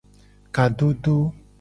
Kadodo. 0.55 1.15